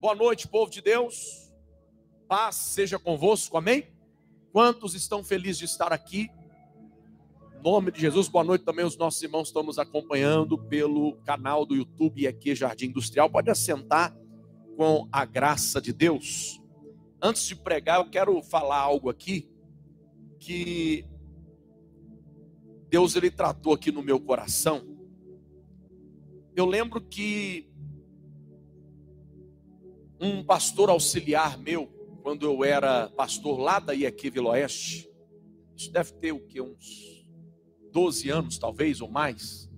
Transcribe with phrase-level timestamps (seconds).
[0.00, 1.52] Boa noite, povo de Deus.
[2.28, 3.88] Paz seja convosco, amém?
[4.52, 6.30] Quantos estão felizes de estar aqui?
[7.58, 8.84] Em nome de Jesus, boa noite também.
[8.84, 13.28] Os nossos irmãos estão nos acompanhando pelo canal do YouTube aqui Jardim Industrial.
[13.28, 14.16] Pode assentar
[14.76, 16.62] com a graça de Deus.
[17.20, 19.50] Antes de pregar, eu quero falar algo aqui
[20.38, 21.04] que
[22.88, 24.96] Deus ele tratou aqui no meu coração.
[26.54, 27.67] Eu lembro que
[30.20, 31.86] um pastor auxiliar meu,
[32.22, 35.10] quando eu era pastor lá da IEQ Vila Oeste,
[35.76, 37.24] isso deve ter o que, uns
[37.92, 39.70] 12 anos talvez ou mais.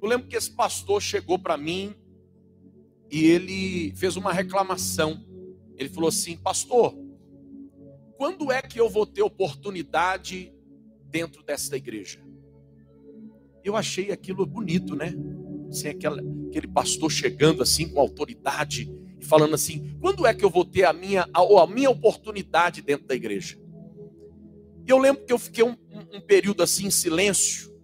[0.00, 1.94] Eu lembro que esse pastor chegou para mim
[3.10, 5.24] e ele fez uma reclamação.
[5.76, 6.94] Ele falou assim: Pastor,
[8.16, 10.52] quando é que eu vou ter oportunidade
[11.06, 12.22] dentro desta igreja?
[13.64, 15.14] Eu achei aquilo bonito, né?
[15.70, 18.92] Assim, aquele, aquele pastor chegando assim com autoridade
[19.24, 23.06] falando assim: quando é que eu vou ter a minha, a, a minha oportunidade dentro
[23.06, 23.58] da igreja?
[24.86, 27.74] E eu lembro que eu fiquei um, um, um período assim em silêncio,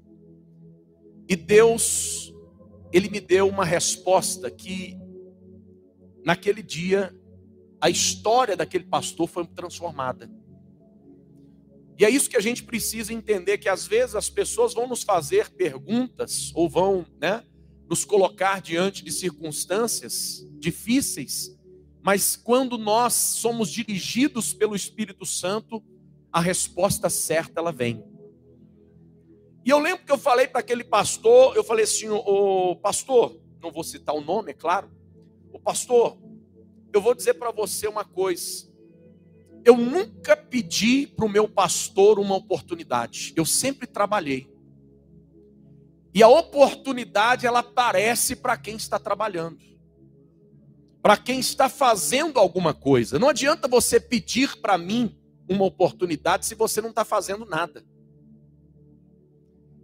[1.28, 2.34] e Deus,
[2.92, 4.96] Ele me deu uma resposta que,
[6.24, 7.14] naquele dia,
[7.80, 10.30] a história daquele pastor foi transformada.
[11.98, 15.02] E é isso que a gente precisa entender: que às vezes as pessoas vão nos
[15.02, 17.44] fazer perguntas, ou vão, né?
[17.90, 21.58] nos colocar diante de circunstâncias difíceis,
[22.02, 25.82] mas quando nós somos dirigidos pelo Espírito Santo,
[26.32, 28.04] a resposta certa ela vem.
[29.64, 33.70] E eu lembro que eu falei para aquele pastor, eu falei assim, o pastor, não
[33.70, 34.90] vou citar o nome, é claro.
[35.52, 36.16] O pastor,
[36.92, 38.70] eu vou dizer para você uma coisa.
[39.64, 43.34] Eu nunca pedi para o meu pastor uma oportunidade.
[43.36, 44.50] Eu sempre trabalhei.
[46.14, 49.58] E a oportunidade ela aparece para quem está trabalhando.
[51.02, 53.18] Para quem está fazendo alguma coisa.
[53.18, 55.16] Não adianta você pedir para mim
[55.48, 57.84] uma oportunidade se você não está fazendo nada.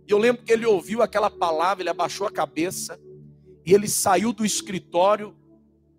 [0.06, 3.00] E eu lembro que ele ouviu aquela palavra, ele abaixou a cabeça
[3.64, 5.36] e ele saiu do escritório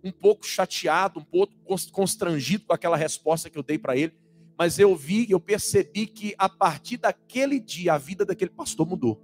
[0.02, 1.52] um pouco chateado, um pouco
[1.92, 4.14] constrangido com aquela resposta que eu dei para ele.
[4.56, 9.22] Mas eu vi, eu percebi que a partir daquele dia a vida daquele pastor mudou.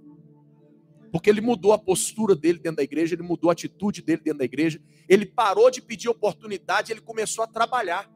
[1.15, 4.39] Porque ele mudou a postura dele dentro da igreja, ele mudou a atitude dele dentro
[4.39, 8.11] da igreja, ele parou de pedir oportunidade, ele começou a trabalhar.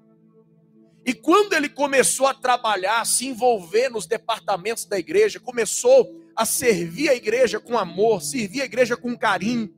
[1.05, 6.45] E quando ele começou a trabalhar, a se envolver nos departamentos da igreja, começou a
[6.45, 9.73] servir a igreja com amor, servir a igreja com carinho,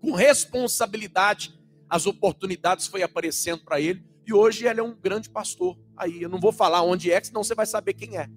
[0.00, 1.56] com responsabilidade,
[1.88, 5.78] as oportunidades foi aparecendo para ele, e hoje ele é um grande pastor.
[5.96, 8.28] Aí eu não vou falar onde é, senão você vai saber quem é.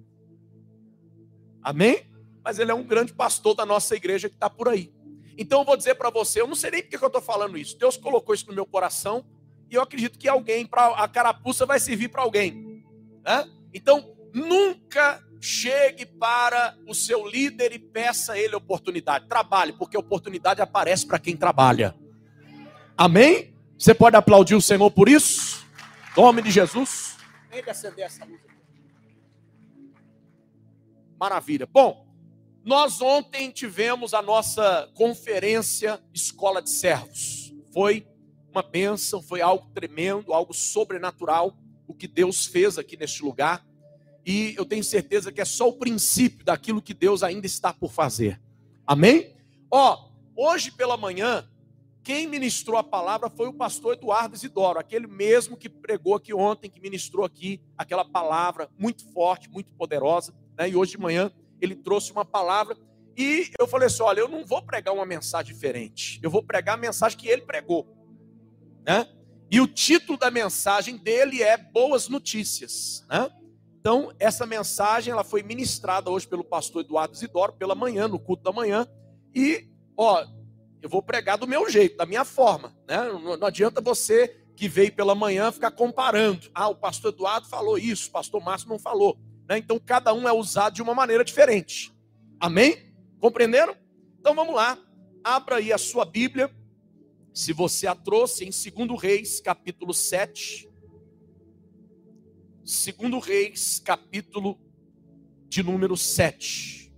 [1.60, 2.13] Amém?
[2.44, 4.92] Mas ele é um grande pastor da nossa igreja que está por aí.
[5.36, 7.78] Então eu vou dizer para você, eu não sei nem porque eu estou falando isso.
[7.78, 9.24] Deus colocou isso no meu coração
[9.70, 12.84] e eu acredito que alguém, a carapuça vai servir para alguém.
[13.24, 13.50] Né?
[13.72, 19.26] Então nunca chegue para o seu líder e peça a ele oportunidade.
[19.26, 21.94] Trabalhe, porque a oportunidade aparece para quem trabalha.
[22.96, 23.54] Amém?
[23.78, 25.64] Você pode aplaudir o Senhor por isso?
[26.16, 27.16] Em nome de Jesus.
[27.50, 28.40] Ele acender essa luz.
[31.18, 31.66] Maravilha.
[31.66, 32.03] Bom,
[32.64, 37.54] nós ontem tivemos a nossa conferência Escola de Servos.
[37.72, 38.06] Foi
[38.50, 43.64] uma bênção, foi algo tremendo, algo sobrenatural o que Deus fez aqui neste lugar.
[44.26, 47.92] E eu tenho certeza que é só o princípio daquilo que Deus ainda está por
[47.92, 48.40] fazer.
[48.86, 49.36] Amém?
[49.70, 51.46] Ó, hoje pela manhã,
[52.02, 56.70] quem ministrou a palavra foi o pastor Eduardo Isidoro, aquele mesmo que pregou aqui ontem,
[56.70, 60.34] que ministrou aqui aquela palavra muito forte, muito poderosa.
[60.56, 60.70] Né?
[60.70, 62.76] E hoje de manhã ele trouxe uma palavra
[63.16, 66.74] e eu falei assim: olha, eu não vou pregar uma mensagem diferente, eu vou pregar
[66.74, 67.86] a mensagem que ele pregou,
[68.84, 69.08] né?
[69.50, 73.30] E o título da mensagem dele é Boas Notícias, né?
[73.78, 78.42] Então, essa mensagem ela foi ministrada hoje pelo pastor Eduardo Zidoro pela manhã, no culto
[78.42, 78.86] da manhã,
[79.34, 80.24] e ó,
[80.80, 83.02] eu vou pregar do meu jeito, da minha forma, né?
[83.04, 86.50] Não, não adianta você que veio pela manhã ficar comparando.
[86.54, 89.18] Ah, o pastor Eduardo falou isso, o pastor Márcio não falou.
[89.48, 89.58] Né?
[89.58, 91.94] Então cada um é usado de uma maneira diferente.
[92.40, 92.94] Amém?
[93.20, 93.76] Compreenderam?
[94.18, 94.78] Então vamos lá.
[95.22, 96.50] Abra aí a sua Bíblia.
[97.32, 100.68] Se você a trouxe em 2 Reis, capítulo 7.
[102.62, 104.58] 2 Reis, capítulo
[105.48, 106.92] de número 7.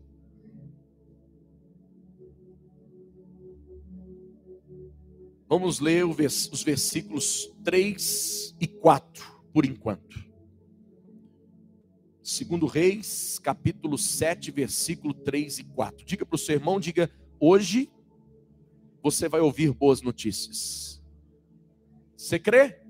[5.49, 10.26] Vamos ler os versículos 3 e 4 por enquanto.
[12.27, 16.05] Segundo Reis, capítulo 7, versículo 3 e 4.
[16.05, 17.09] Diga para o seu irmão, diga,
[17.39, 17.89] hoje
[19.01, 21.01] você vai ouvir boas notícias.
[22.17, 22.81] Você crê?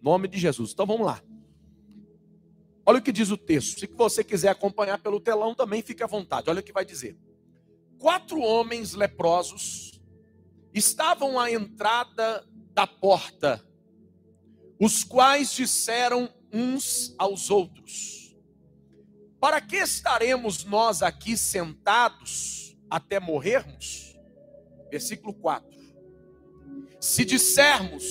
[0.00, 0.70] Nome de Jesus.
[0.70, 1.20] Então vamos lá.
[2.86, 3.80] Olha o que diz o texto.
[3.80, 6.48] Se você quiser acompanhar pelo telão também, fique à vontade.
[6.48, 7.18] Olha o que vai dizer.
[7.98, 10.00] Quatro homens leprosos
[10.72, 13.60] estavam à entrada da porta,
[14.78, 18.19] os quais disseram uns aos outros:
[19.40, 24.18] Para que estaremos nós aqui sentados até morrermos?
[24.90, 25.68] Versículo 4.
[27.00, 28.04] Se dissermos,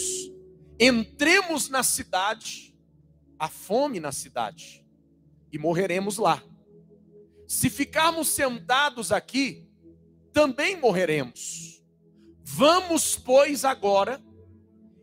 [0.80, 2.76] entremos na cidade,
[3.38, 4.86] a fome na cidade
[5.52, 6.44] e morreremos lá.
[7.48, 9.70] Se ficarmos sentados aqui,
[10.34, 11.84] também morreremos.
[12.44, 14.22] Vamos, pois, agora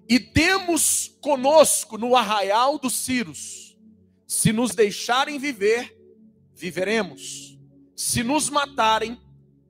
[0.09, 3.77] e temos conosco no arraial dos Círios.
[4.27, 5.96] Se nos deixarem viver,
[6.57, 7.59] viveremos.
[7.95, 9.21] Se nos matarem,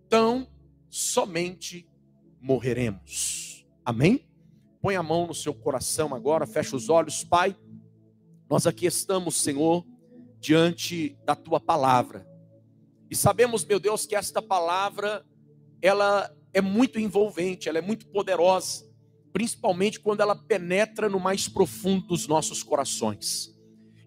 [0.08, 0.48] tão
[0.88, 1.86] somente
[2.40, 3.66] morreremos.
[3.84, 4.26] Amém?
[4.80, 7.56] Põe a mão no seu coração agora, fecha os olhos, Pai.
[8.48, 9.84] Nós aqui estamos, Senhor,
[10.38, 12.26] diante da tua palavra.
[13.10, 15.26] E sabemos, meu Deus, que esta palavra
[15.82, 18.88] ela é muito envolvente, ela é muito poderosa,
[19.32, 23.55] principalmente quando ela penetra no mais profundo dos nossos corações.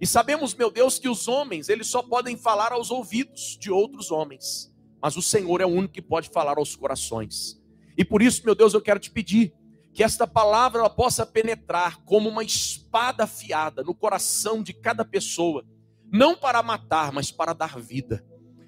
[0.02, 4.12] E sabemos, meu Deus, que os homens, eles só podem falar aos ouvidos de outros
[4.12, 7.62] homens, mas o Senhor é o único que pode falar aos corações.
[7.98, 9.54] E por isso, meu Deus, eu quero te pedir
[9.94, 15.66] que esta palavra ela possa penetrar como uma espada afiada no coração de cada pessoa,
[16.10, 18.26] não para matar, mas para dar vida.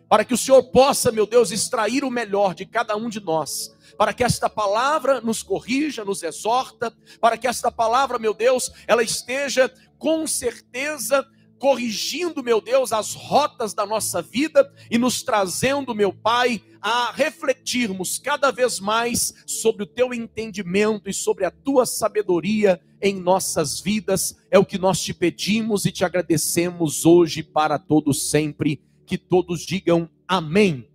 [0.09, 3.73] Para que o Senhor possa, meu Deus, extrair o melhor de cada um de nós,
[3.97, 9.01] para que esta palavra nos corrija, nos exorta, para que esta palavra, meu Deus, ela
[9.01, 11.23] esteja com certeza
[11.59, 18.17] corrigindo, meu Deus, as rotas da nossa vida e nos trazendo, meu Pai, a refletirmos
[18.17, 24.35] cada vez mais sobre o teu entendimento e sobre a tua sabedoria em nossas vidas.
[24.49, 28.81] É o que nós te pedimos e te agradecemos hoje para todos sempre.
[29.05, 30.89] Que todos digam amém.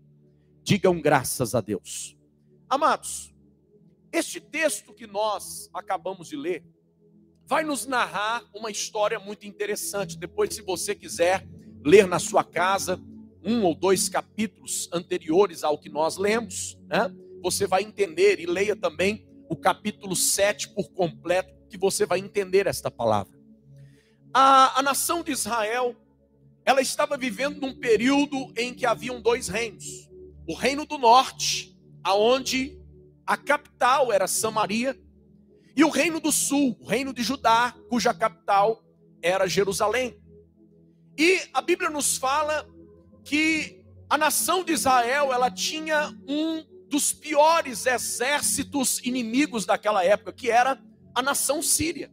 [0.64, 2.16] Digam graças a Deus.
[2.68, 3.32] Amados,
[4.10, 6.64] este texto que nós acabamos de ler
[7.46, 10.18] vai nos narrar uma história muito interessante.
[10.18, 11.46] Depois, se você quiser
[11.84, 13.00] ler na sua casa
[13.44, 17.14] um ou dois capítulos anteriores ao que nós lemos, né?
[17.42, 22.66] Você vai entender e leia também o capítulo 7 por completo, que você vai entender
[22.66, 23.38] esta palavra.
[24.34, 25.94] A, a nação de Israel,
[26.64, 30.10] ela estava vivendo num período em que haviam dois reinos.
[30.48, 32.76] O reino do norte, aonde
[33.24, 34.98] a capital era Samaria,
[35.76, 38.82] e o reino do sul, o reino de Judá, cuja capital
[39.20, 40.18] era Jerusalém.
[41.18, 42.66] E a Bíblia nos fala
[43.22, 50.50] que a nação de Israel, ela tinha um dos piores exércitos inimigos daquela época, que
[50.50, 50.80] era
[51.14, 52.10] a nação síria.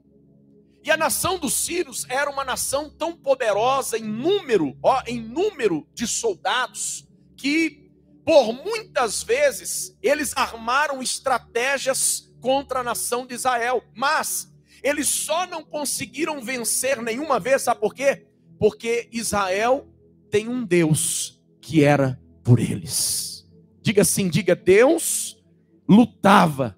[0.83, 5.87] E a nação dos sírios era uma nação tão poderosa em número, ó, em número
[5.93, 7.07] de soldados,
[7.37, 7.89] que
[8.25, 13.81] por muitas vezes eles armaram estratégias contra a nação de Israel.
[13.95, 14.53] Mas
[14.83, 18.27] eles só não conseguiram vencer nenhuma vez, sabe por quê?
[18.59, 19.87] Porque Israel
[20.29, 23.49] tem um Deus que era por eles.
[23.81, 25.41] Diga assim, diga Deus
[25.87, 26.77] lutava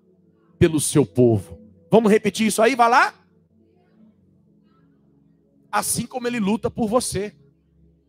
[0.60, 1.60] pelo seu povo.
[1.92, 3.14] Vamos repetir isso aí, vai lá?
[5.72, 7.36] Assim como ele luta por você.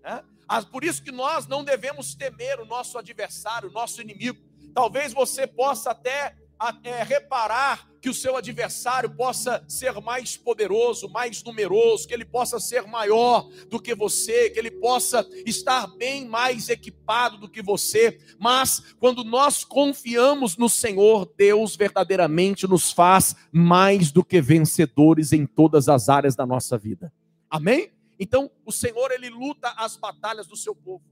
[0.02, 0.22] Né?
[0.70, 4.38] Por isso que nós não devemos temer o nosso adversário, o nosso inimigo.
[4.74, 6.36] Talvez você possa até
[6.84, 12.60] é, reparar que o seu adversário possa ser mais poderoso, mais numeroso, que ele possa
[12.60, 18.18] ser maior do que você, que ele possa estar bem mais equipado do que você,
[18.38, 25.44] mas quando nós confiamos no Senhor, Deus verdadeiramente nos faz mais do que vencedores em
[25.44, 27.12] todas as áreas da nossa vida.
[27.50, 27.90] Amém?
[28.18, 31.02] Então, o Senhor ele luta as batalhas do seu povo.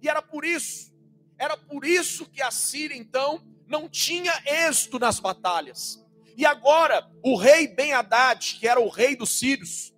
[0.00, 0.94] E era por isso,
[1.36, 6.04] era por isso que a Síria então não tinha êxito nas batalhas.
[6.36, 9.94] E agora, o rei Ben Haddad, que era o rei dos sírios,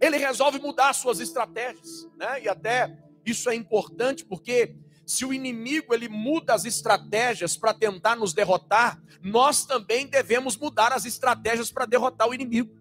[0.00, 2.42] ele resolve mudar suas estratégias, né?
[2.42, 8.16] E até isso é importante porque se o inimigo ele muda as estratégias para tentar
[8.16, 12.74] nos derrotar, nós também devemos mudar as estratégias para derrotar o inimigo.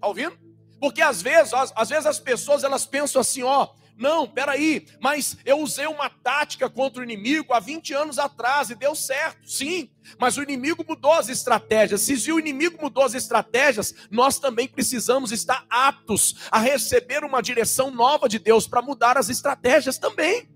[0.00, 0.38] Tá ouvindo?
[0.80, 5.38] Porque às vezes, às, às vezes as pessoas elas pensam assim, ó, não, peraí, mas
[5.44, 9.48] eu usei uma tática contra o inimigo há 20 anos atrás e deu certo.
[9.48, 12.02] Sim, mas o inimigo mudou as estratégias.
[12.02, 17.90] Se o inimigo mudou as estratégias, nós também precisamos estar aptos a receber uma direção
[17.90, 20.46] nova de Deus para mudar as estratégias também.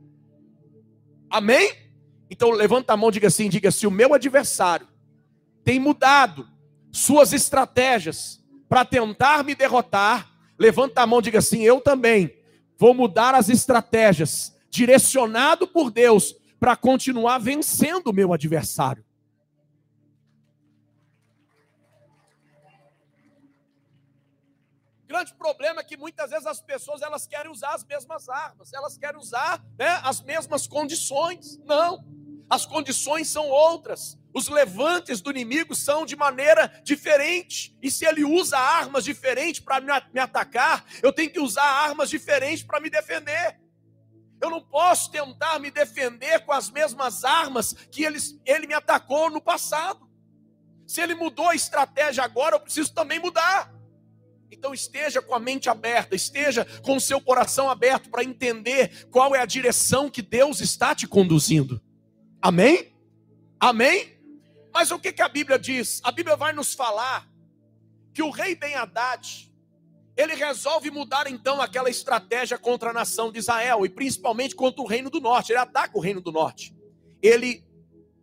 [1.30, 1.72] Amém?
[2.28, 4.86] Então levanta a mão diga assim: diga se o meu adversário
[5.64, 6.46] tem mudado
[6.92, 12.39] suas estratégias para tentar me derrotar, levanta a mão diga assim: eu também
[12.80, 19.04] vou mudar as estratégias, direcionado por Deus, para continuar vencendo o meu adversário.
[25.06, 28.96] grande problema é que muitas vezes as pessoas elas querem usar as mesmas armas, elas
[28.96, 31.58] querem usar né, as mesmas condições.
[31.64, 32.04] Não,
[32.48, 34.16] as condições são outras.
[34.32, 37.76] Os levantes do inimigo são de maneira diferente.
[37.82, 42.62] E se ele usa armas diferentes para me atacar, eu tenho que usar armas diferentes
[42.62, 43.58] para me defender.
[44.40, 49.30] Eu não posso tentar me defender com as mesmas armas que ele, ele me atacou
[49.30, 50.08] no passado.
[50.86, 53.72] Se ele mudou a estratégia agora, eu preciso também mudar.
[54.50, 59.34] Então esteja com a mente aberta, esteja com o seu coração aberto para entender qual
[59.34, 61.80] é a direção que Deus está te conduzindo.
[62.42, 62.92] Amém?
[63.60, 64.19] Amém?
[64.72, 66.00] Mas o que, que a Bíblia diz?
[66.04, 67.28] A Bíblia vai nos falar
[68.12, 69.52] que o rei Ben Haddad,
[70.16, 74.86] ele resolve mudar então aquela estratégia contra a nação de Israel e principalmente contra o
[74.86, 75.52] reino do norte.
[75.52, 76.74] Ele ataca o reino do norte.
[77.22, 77.64] Ele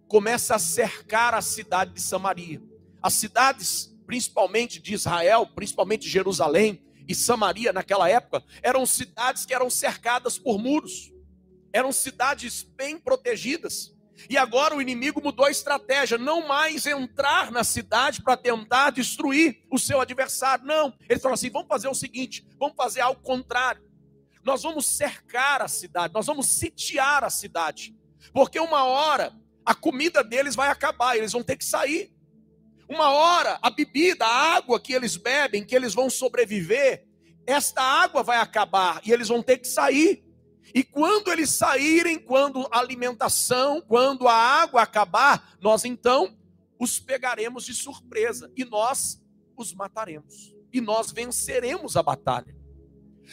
[0.08, 2.62] começa a cercar a cidade de Samaria.
[3.01, 9.70] As cidades principalmente de Israel, principalmente Jerusalém e Samaria naquela época, eram cidades que eram
[9.70, 11.12] cercadas por muros,
[11.74, 13.94] eram cidades bem protegidas.
[14.30, 19.64] E agora o inimigo mudou a estratégia, não mais entrar na cidade para tentar destruir
[19.72, 20.66] o seu adversário.
[20.66, 23.82] Não, ele falou assim: vamos fazer o seguinte, vamos fazer algo contrário.
[24.44, 27.96] Nós vamos cercar a cidade, nós vamos sitiar a cidade,
[28.34, 29.34] porque uma hora
[29.66, 32.10] a comida deles vai acabar, eles vão ter que sair.
[32.88, 37.06] Uma hora, a bebida, a água que eles bebem, que eles vão sobreviver,
[37.46, 40.24] esta água vai acabar e eles vão ter que sair.
[40.74, 46.36] E quando eles saírem, quando a alimentação, quando a água acabar, nós então
[46.80, 49.22] os pegaremos de surpresa e nós
[49.56, 50.56] os mataremos.
[50.72, 52.56] E nós venceremos a batalha.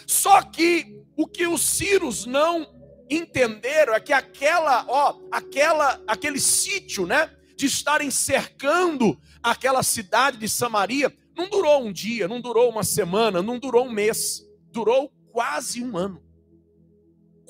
[0.06, 2.72] Só que o que os Círios não
[3.10, 10.48] entenderam é que aquela, ó, aquela, aquele sítio, né, de estarem cercando aquela cidade de
[10.48, 15.82] Samaria, não durou um dia, não durou uma semana, não durou um mês, durou quase
[15.82, 16.22] um ano.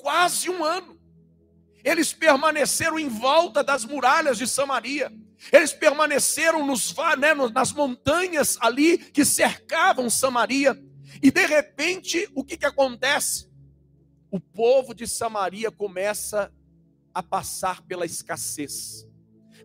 [0.05, 1.01] Quase um ano.
[1.83, 5.11] Eles permaneceram em volta das muralhas de Samaria.
[5.51, 10.79] Eles permaneceram nos, né, nas montanhas ali que cercavam Samaria.
[11.23, 13.49] E de repente, o que, que acontece?
[14.29, 16.53] O povo de Samaria começa
[17.11, 19.07] a passar pela escassez,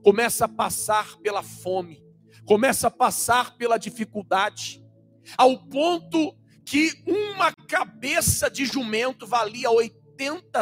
[0.02, 2.02] começa a passar pela fome,
[2.47, 4.82] começa a passar pela dificuldade,
[5.37, 10.00] ao ponto que uma cabeça de jumento valia 80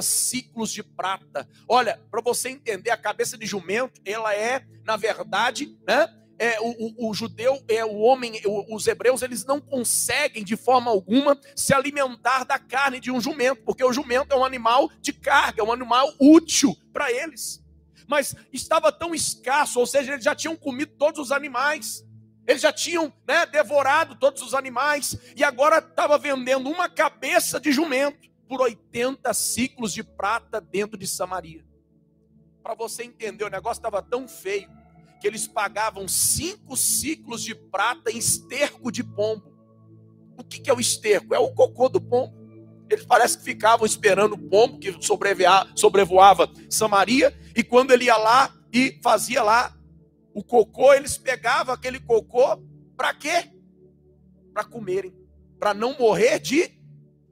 [0.02, 1.48] ciclos de prata.
[1.68, 6.14] Olha, para você entender, a cabeça de jumento, ela é, na verdade, né?
[6.40, 10.88] É, o, o, o, judeu, é o homem, os hebreus, eles não conseguem de forma
[10.88, 15.12] alguma se alimentar da carne de um jumento, porque o jumento é um animal de
[15.12, 17.60] carga, é um animal útil para eles
[18.08, 22.02] mas estava tão escasso, ou seja, eles já tinham comido todos os animais,
[22.46, 27.70] eles já tinham né, devorado todos os animais, e agora estava vendendo uma cabeça de
[27.70, 31.64] jumento por 80 ciclos de prata dentro de Samaria.
[32.62, 34.68] Para você entender, o negócio estava tão feio
[35.20, 39.52] que eles pagavam cinco ciclos de prata em esterco de pombo.
[40.36, 41.34] O que, que é o esterco?
[41.34, 42.36] É o cocô do pombo.
[42.88, 48.54] Eles parece que ficavam esperando o pombo que sobrevoava Samaria, e quando ele ia lá
[48.72, 49.76] e fazia lá
[50.32, 52.56] o cocô, eles pegavam aquele cocô
[52.96, 53.50] para quê?
[54.54, 55.14] Para comerem,
[55.58, 56.70] para não morrer de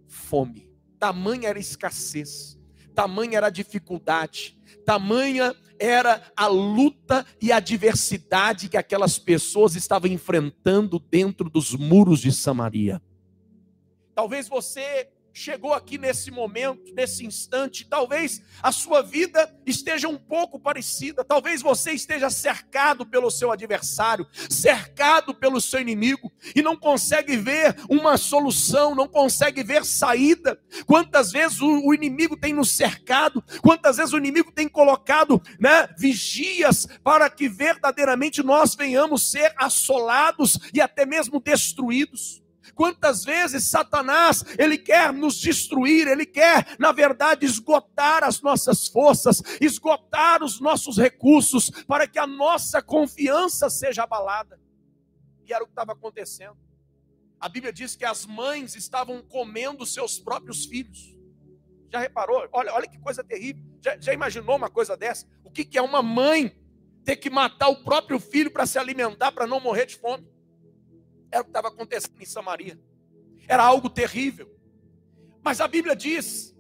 [0.09, 0.66] fome.
[0.99, 2.59] Tamanha era a escassez,
[2.95, 10.11] tamanha era a dificuldade, tamanha era a luta e a adversidade que aquelas pessoas estavam
[10.11, 13.03] enfrentando dentro dos muros de Samaria.
[14.15, 20.59] Talvez você chegou aqui nesse momento, nesse instante, talvez a sua vida esteja um pouco
[20.59, 27.37] parecida, talvez você esteja cercado pelo seu adversário, cercado pelo seu inimigo e não consegue
[27.37, 30.59] ver uma solução, não consegue ver saída.
[30.87, 35.87] Quantas vezes o, o inimigo tem nos cercado, quantas vezes o inimigo tem colocado, né,
[35.99, 42.46] vigias para que verdadeiramente nós venhamos ser assolados e até mesmo destruídos.
[42.77, 49.43] Quantas vezes Satanás, ele quer nos destruir, ele quer, na verdade, esgotar as nossas forças,
[49.61, 54.61] esgotar os nossos recursos, para que a nossa confiança seja abalada.
[55.45, 56.59] E era o que estava acontecendo.
[57.41, 61.17] A Bíblia diz que as mães estavam comendo seus próprios filhos.
[61.91, 62.47] Já reparou?
[62.53, 63.65] Olha, olha que coisa terrível.
[63.81, 65.27] Já, já imaginou uma coisa dessa?
[65.43, 66.55] O que, que é uma mãe
[67.07, 70.29] ter que matar o próprio filho para se alimentar, para não morrer de fome.
[71.31, 72.79] Era o que estava acontecendo em Samaria.
[73.49, 74.51] Era algo terrível.
[75.43, 76.55] Mas a Bíblia diz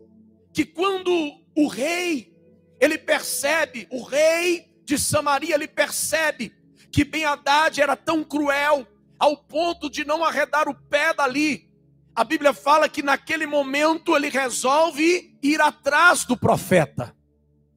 [0.52, 1.11] que quando
[1.56, 2.35] o rei,
[2.80, 6.54] ele percebe, o rei de Samaria, ele percebe
[6.92, 8.87] que Ben Haddad era tão cruel
[9.18, 11.68] ao ponto de não arredar o pé dali.
[12.14, 17.14] A Bíblia fala que naquele momento ele resolve ir atrás do profeta.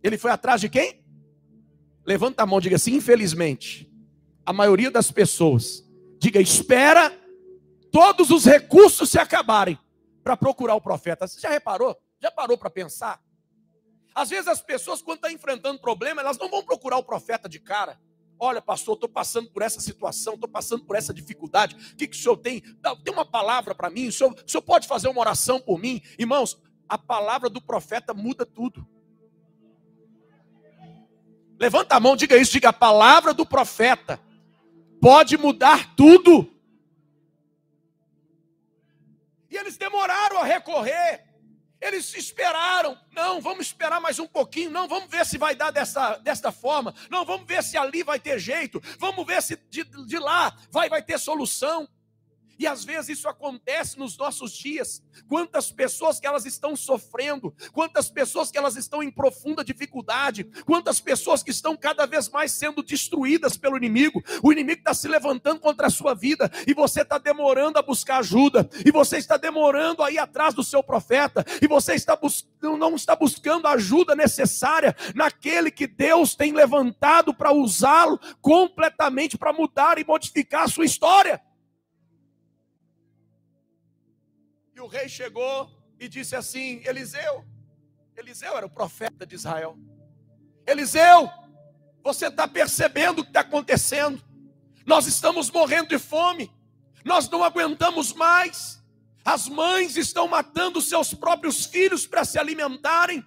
[0.01, 1.03] Ele foi atrás de quem?
[2.05, 3.91] Levanta a mão, diga assim: infelizmente,
[4.45, 5.83] a maioria das pessoas,
[6.19, 7.17] diga, espera
[7.91, 9.79] todos os recursos se acabarem
[10.23, 11.27] para procurar o profeta.
[11.27, 11.97] Você já reparou?
[12.21, 13.19] Já parou para pensar?
[14.13, 17.59] Às vezes as pessoas, quando estão enfrentando problema, elas não vão procurar o profeta de
[17.59, 17.99] cara.
[18.37, 21.75] Olha, pastor, estou passando por essa situação, estou passando por essa dificuldade.
[21.75, 22.61] O que, que o senhor tem?
[22.61, 24.07] Tem uma palavra para mim?
[24.07, 26.01] O senhor, o senhor pode fazer uma oração por mim?
[26.17, 26.57] Irmãos,
[26.87, 28.87] a palavra do profeta muda tudo.
[31.59, 34.19] Levanta a mão, diga isso, diga a palavra do profeta
[35.01, 36.51] pode mudar tudo.
[39.49, 41.25] E eles demoraram a recorrer.
[41.81, 42.97] Eles esperaram.
[43.11, 44.69] Não, vamos esperar mais um pouquinho.
[44.69, 46.93] Não, vamos ver se vai dar dessa, desta forma.
[47.09, 48.81] Não, vamos ver se ali vai ter jeito.
[48.97, 51.87] Vamos ver se de, de lá vai, vai ter solução.
[52.59, 55.01] E às vezes isso acontece nos nossos dias.
[55.29, 60.99] Quantas pessoas que elas estão sofrendo, quantas pessoas que elas estão em profunda dificuldade, quantas
[60.99, 64.21] pessoas que estão cada vez mais sendo destruídas pelo inimigo.
[64.43, 68.17] O inimigo está se levantando contra a sua vida e você está demorando a buscar
[68.19, 72.19] ajuda, e você está demorando a ir atrás do seu profeta, e você está
[72.61, 79.53] não está buscando a ajuda necessária naquele que Deus tem levantado para usá-lo completamente para
[79.53, 81.41] mudar e modificar a sua história.
[84.79, 85.69] E o rei chegou
[85.99, 87.45] e disse assim: Eliseu,
[88.15, 89.77] Eliseu era o profeta de Israel.
[90.65, 91.29] Eliseu,
[92.01, 94.23] você está percebendo o que está acontecendo?
[94.85, 96.49] Nós estamos morrendo de fome,
[97.03, 98.81] nós não aguentamos mais.
[99.25, 103.21] As mães estão matando seus próprios filhos para se alimentarem.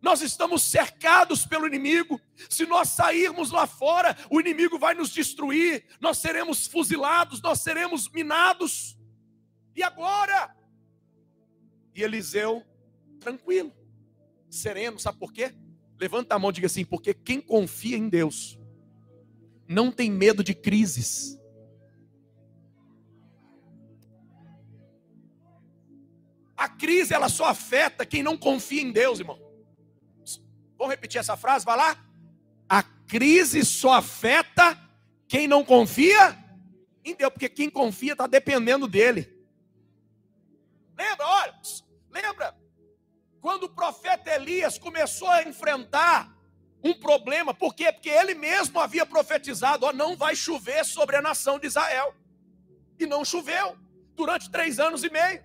[0.00, 2.20] Nós estamos cercados pelo inimigo.
[2.48, 5.84] Se nós sairmos lá fora, o inimigo vai nos destruir.
[6.00, 8.96] Nós seremos fuzilados, nós seremos minados.
[9.74, 10.54] E agora?
[11.94, 12.64] E Eliseu,
[13.20, 13.72] tranquilo,
[14.50, 15.54] sereno, sabe por quê?
[15.98, 18.58] Levanta a mão e diga assim: porque quem confia em Deus
[19.68, 21.38] não tem medo de crises.
[26.56, 29.40] A crise ela só afeta quem não confia em Deus, irmão.
[30.78, 31.64] Vamos repetir essa frase?
[31.64, 32.04] Vai lá.
[32.68, 34.78] A crise só afeta
[35.26, 36.38] quem não confia
[37.04, 39.41] em Deus, porque quem confia está dependendo dele.
[41.02, 41.54] Lembra, olha,
[42.10, 42.56] lembra?
[43.40, 46.32] Quando o profeta Elias começou a enfrentar
[46.84, 47.92] um problema, por quê?
[47.92, 52.14] Porque ele mesmo havia profetizado: ó, não vai chover sobre a nação de Israel.
[53.00, 53.76] E não choveu
[54.14, 55.42] durante três anos e meio.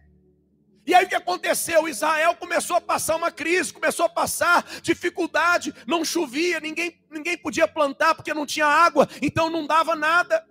[0.86, 1.88] E aí o que aconteceu?
[1.88, 7.68] Israel começou a passar uma crise, começou a passar dificuldade, não chovia, ninguém, ninguém podia
[7.68, 10.46] plantar porque não tinha água, então não dava nada.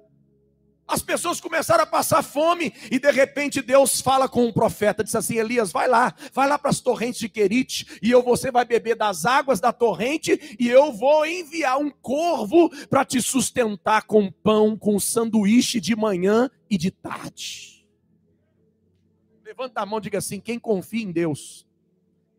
[0.89, 5.17] As pessoas começaram a passar fome e de repente Deus fala com um profeta, diz
[5.17, 8.65] assim: Elias, vai lá, vai lá para as torrentes de Querite e eu você vai
[8.65, 14.31] beber das águas da torrente e eu vou enviar um corvo para te sustentar com
[14.31, 17.85] pão, com sanduíche de manhã e de tarde.
[19.45, 21.67] Levanta a mão, diga assim: quem confia em Deus,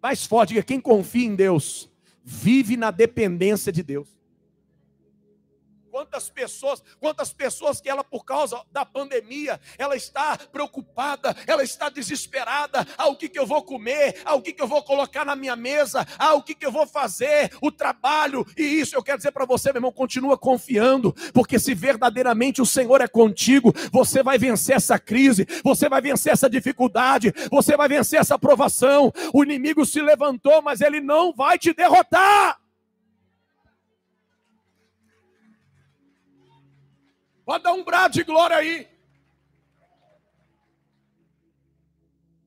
[0.01, 1.91] mais forte, diga quem confia em Deus,
[2.23, 4.16] vive na dependência de Deus.
[5.97, 11.89] Quantas pessoas, quantas pessoas que ela, por causa da pandemia, ela está preocupada, ela está
[11.89, 12.85] desesperada.
[12.95, 14.21] Ah, o que, que eu vou comer?
[14.23, 16.05] Ah, o que, que eu vou colocar na minha mesa?
[16.19, 17.49] Ah, o que, que eu vou fazer?
[17.63, 18.45] O trabalho.
[18.55, 22.65] E isso eu quero dizer para você, meu irmão, continua confiando, porque se verdadeiramente o
[22.65, 27.87] Senhor é contigo, você vai vencer essa crise, você vai vencer essa dificuldade, você vai
[27.87, 29.11] vencer essa provação.
[29.33, 32.56] O inimigo se levantou, mas ele não vai te derrotar.
[37.47, 38.85] Pode dar um brado de glória aí.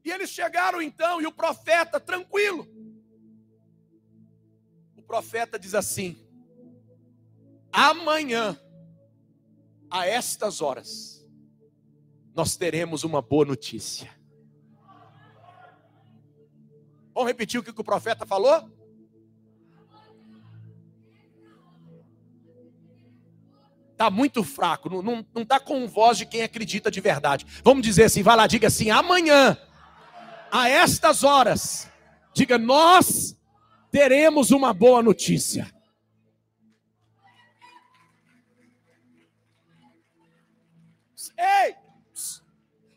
[0.05, 2.69] E eles chegaram então, e o profeta, tranquilo.
[4.95, 6.23] O profeta diz assim:
[7.73, 8.61] amanhã,
[9.91, 11.27] a estas horas,
[12.35, 14.15] nós teremos uma boa notícia.
[17.15, 18.71] Vamos repetir o que o profeta falou?
[24.01, 27.47] está muito fraco, não está com voz de quem acredita de verdade.
[27.63, 29.59] Vamos dizer assim, vai lá, diga assim, amanhã,
[30.51, 31.87] a estas horas,
[32.33, 33.37] diga, nós
[33.91, 35.71] teremos uma boa notícia.
[41.37, 41.75] Ei!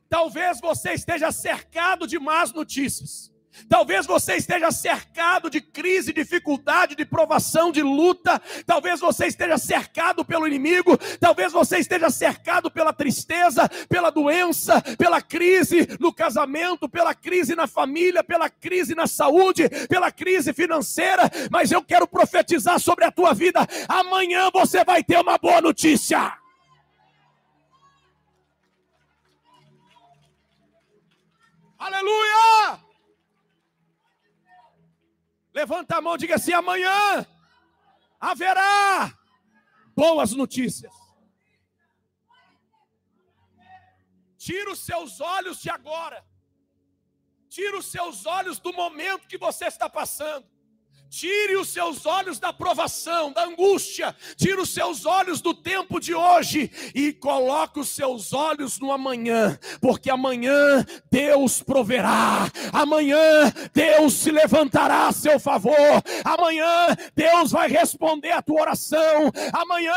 [0.07, 3.32] Talvez você esteja cercado de más notícias.
[3.69, 8.41] Talvez você esteja cercado de crise, dificuldade, de provação, de luta.
[8.65, 10.97] Talvez você esteja cercado pelo inimigo.
[11.19, 17.67] Talvez você esteja cercado pela tristeza, pela doença, pela crise no casamento, pela crise na
[17.67, 21.29] família, pela crise na saúde, pela crise financeira.
[21.51, 23.67] Mas eu quero profetizar sobre a tua vida.
[23.87, 26.33] Amanhã você vai ter uma boa notícia.
[31.77, 32.82] Aleluia!
[35.53, 37.25] Levanta a mão diga assim: amanhã
[38.19, 39.17] haverá
[39.95, 40.93] boas notícias.
[44.37, 46.25] Tira os seus olhos de agora.
[47.47, 50.52] Tira os seus olhos do momento que você está passando.
[51.13, 56.15] Tire os seus olhos da provação, da angústia, tire os seus olhos do tempo de
[56.15, 64.31] hoje e coloque os seus olhos no amanhã, porque amanhã Deus proverá, amanhã Deus se
[64.31, 69.93] levantará a seu favor, amanhã Deus vai responder a tua oração, amanhã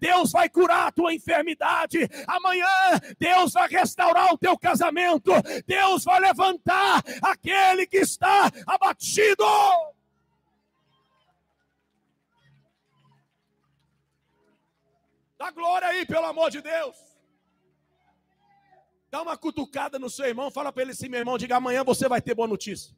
[0.00, 2.66] Deus vai curar a tua enfermidade, amanhã
[3.20, 5.30] Deus vai restaurar o teu casamento,
[5.64, 9.44] Deus vai levantar aquele que está abatido.
[15.38, 16.96] Dá glória aí, pelo amor de Deus.
[19.10, 22.08] Dá uma cutucada no seu irmão, fala para ele assim, meu irmão, diga amanhã você
[22.08, 22.94] vai ter boa notícia.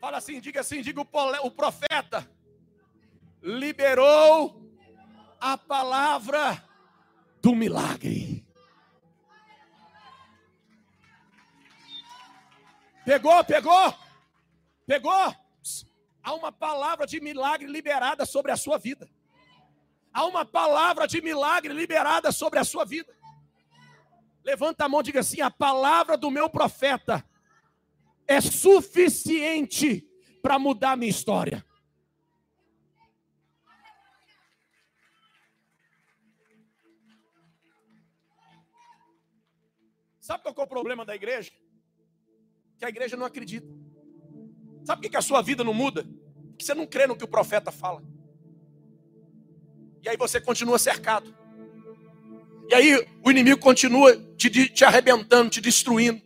[0.00, 2.28] Fala assim, diga assim, diga o profeta
[3.42, 4.62] liberou
[5.40, 6.64] a palavra
[7.40, 8.46] do milagre.
[13.04, 13.94] Pegou, pegou?
[14.86, 15.34] Pegou?
[16.28, 19.08] Há uma palavra de milagre liberada sobre a sua vida.
[20.12, 23.16] Há uma palavra de milagre liberada sobre a sua vida.
[24.44, 27.24] Levanta a mão e diga assim: a palavra do meu profeta
[28.26, 30.06] é suficiente
[30.42, 31.64] para mudar a minha história.
[40.20, 41.50] Sabe qual é o problema da igreja?
[42.78, 43.66] Que a igreja não acredita.
[44.84, 46.06] Sabe por que a sua vida não muda?
[46.58, 48.02] Porque você não crê no que o profeta fala.
[50.02, 51.32] E aí você continua cercado.
[52.68, 56.20] E aí o inimigo continua te, te arrebentando, te destruindo.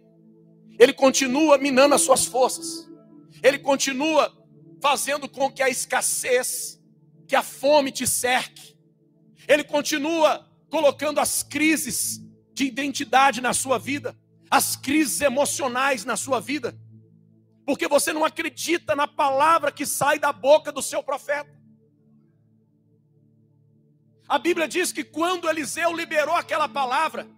[0.78, 2.88] Ele continua minando as suas forças.
[3.42, 4.34] Ele continua
[4.80, 6.80] fazendo com que a escassez,
[7.28, 8.74] que a fome te cerque.
[9.46, 12.22] Ele continua colocando as crises
[12.54, 14.16] de identidade na sua vida,
[14.50, 16.74] as crises emocionais na sua vida
[17.64, 21.60] porque você não acredita na palavra que sai da boca do seu profeta.
[24.28, 27.28] A Bíblia diz que quando Eliseu liberou aquela palavra,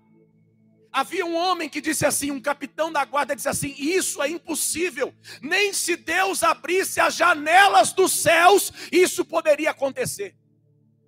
[0.92, 5.12] havia um homem que disse assim, um capitão da guarda disse assim: Isso é impossível,
[5.42, 10.36] nem se Deus abrisse as janelas dos céus, isso poderia acontecer.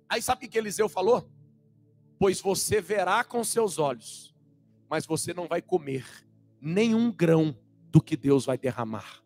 [0.09, 1.29] Aí sabe o que Eliseu falou?
[2.19, 4.35] Pois você verá com seus olhos,
[4.89, 6.05] mas você não vai comer
[6.59, 7.57] nenhum grão
[7.89, 9.23] do que Deus vai derramar.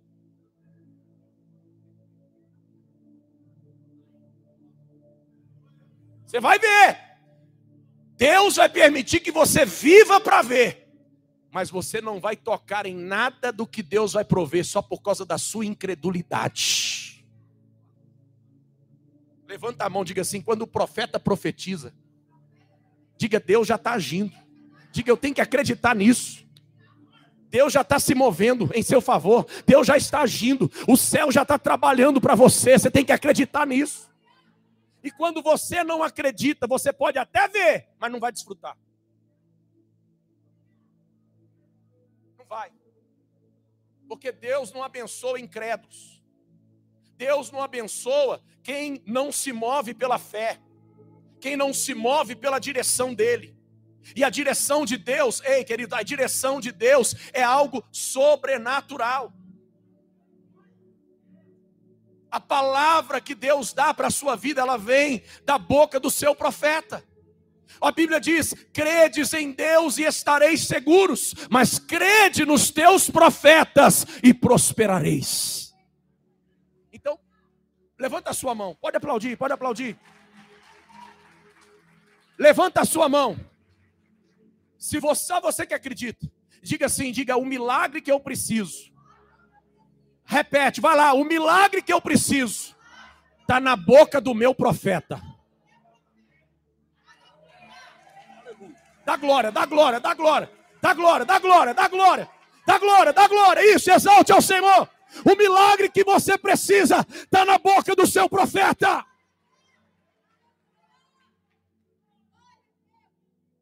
[6.26, 6.98] Você vai ver.
[8.16, 10.88] Deus vai permitir que você viva para ver.
[11.52, 15.26] Mas você não vai tocar em nada do que Deus vai prover só por causa
[15.26, 17.26] da sua incredulidade.
[19.46, 21.94] Levanta a mão, diga assim: quando o profeta profetiza,
[23.18, 24.34] diga, Deus já está agindo.
[24.94, 26.46] Diga, eu tenho que acreditar nisso.
[27.52, 31.42] Deus já está se movendo em seu favor, Deus já está agindo, o céu já
[31.42, 34.10] está trabalhando para você, você tem que acreditar nisso.
[35.04, 38.78] E quando você não acredita, você pode até ver, mas não vai desfrutar.
[42.40, 42.72] Não vai.
[44.08, 46.24] Porque Deus não abençoa incrédulos.
[47.18, 50.58] Deus não abençoa quem não se move pela fé,
[51.42, 53.61] quem não se move pela direção dele.
[54.16, 59.34] E a direção de Deus, ei querido, a direção de Deus é algo sobrenatural.
[62.30, 66.34] A palavra que Deus dá para a sua vida, ela vem da boca do seu
[66.34, 67.04] profeta.
[67.80, 74.34] A Bíblia diz: credes em Deus e estareis seguros, mas crede nos teus profetas e
[74.34, 75.74] prosperareis.
[76.92, 77.20] Então,
[78.00, 79.98] levanta a sua mão, pode aplaudir, pode aplaudir.
[82.38, 83.51] Levanta a sua mão.
[84.82, 86.28] Se você, só você que acredita,
[86.60, 88.92] diga assim: diga o milagre que eu preciso.
[90.26, 92.76] Repete, vai lá, o milagre que eu preciso
[93.42, 95.22] está na boca do meu profeta.
[99.06, 100.50] Dá glória, dá glória, dá glória,
[100.82, 102.30] dá glória, dá glória, dá glória,
[102.66, 103.76] dá glória, dá glória.
[103.76, 104.90] Isso, exalte ao Senhor.
[105.24, 109.06] O milagre que você precisa está na boca do seu profeta.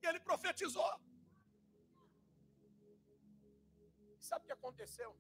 [0.02, 1.09] Ele profetizou.
[4.60, 5.16] Aconteceu?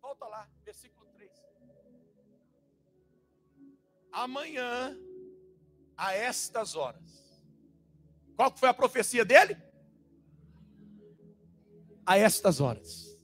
[0.00, 1.30] Volta lá, versículo 3.
[4.10, 4.96] Amanhã,
[5.96, 7.22] a estas horas.
[8.36, 9.56] Qual foi a profecia dele?
[12.06, 13.20] A estas horas.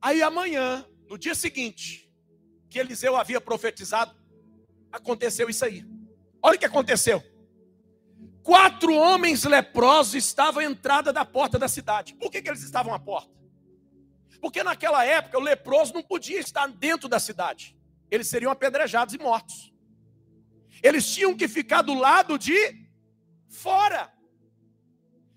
[0.00, 2.10] Aí amanhã, no dia seguinte,
[2.68, 4.16] que Eliseu havia profetizado,
[4.90, 5.84] aconteceu isso aí.
[6.42, 7.22] Olha o que aconteceu.
[8.42, 12.14] Quatro homens leprosos estavam à entrada da porta da cidade.
[12.14, 13.30] Por que, que eles estavam à porta?
[14.40, 17.76] Porque naquela época o leproso não podia estar dentro da cidade.
[18.10, 19.72] Eles seriam apedrejados e mortos.
[20.82, 22.88] Eles tinham que ficar do lado de
[23.48, 24.12] fora.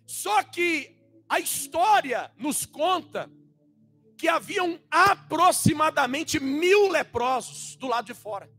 [0.05, 3.29] Só que a história nos conta
[4.17, 8.49] que haviam aproximadamente mil leprosos do lado de fora.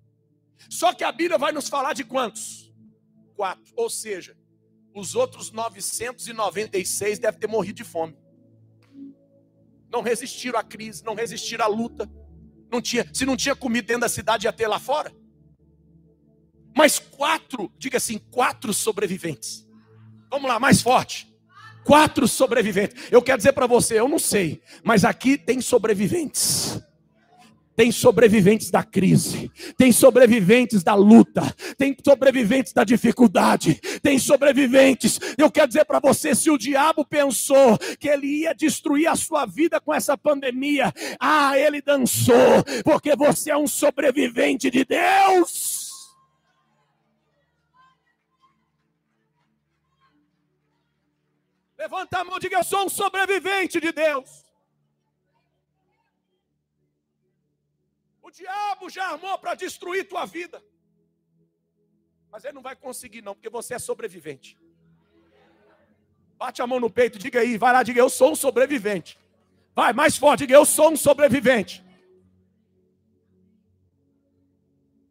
[0.69, 2.64] Só que a Bíblia vai nos falar de quantos?
[3.77, 4.37] Ou seja,
[4.95, 8.17] os outros 996 devem ter morrido de fome.
[9.91, 12.11] Não resistiram à crise, não resistiram à luta.
[12.71, 15.13] Não tinha, se não tinha comida dentro da cidade, ia ter lá fora.
[16.77, 19.67] Mas quatro, diga assim, quatro sobreviventes.
[20.31, 21.33] Vamos lá, mais forte.
[21.85, 23.13] Quatro sobreviventes.
[23.13, 26.81] Eu quero dizer para você, eu não sei, mas aqui tem sobreviventes.
[27.77, 31.43] Tem sobreviventes da crise, tem sobreviventes da luta,
[31.77, 35.19] tem sobreviventes da dificuldade, tem sobreviventes.
[35.37, 39.45] Eu quero dizer para você: se o diabo pensou que ele ia destruir a sua
[39.45, 45.85] vida com essa pandemia, ah, ele dançou, porque você é um sobrevivente de Deus.
[51.77, 54.44] Levanta a mão e diga: Eu sou um sobrevivente de Deus.
[58.35, 60.63] Diabo já armou para destruir tua vida.
[62.31, 64.59] Mas ele não vai conseguir, não, porque você é sobrevivente.
[66.37, 69.17] Bate a mão no peito, diga aí, vai lá, diga: Eu sou um sobrevivente.
[69.75, 71.85] Vai, mais forte, diga: Eu sou um sobrevivente.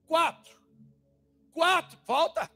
[0.06, 0.54] Quatro.
[1.54, 2.52] Quatro, volta.